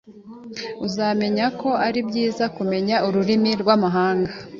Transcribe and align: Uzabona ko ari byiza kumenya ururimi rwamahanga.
Uzabona 0.87 1.45
ko 1.59 1.69
ari 1.87 1.99
byiza 2.07 2.45
kumenya 2.55 2.95
ururimi 3.07 3.51
rwamahanga. 3.61 4.31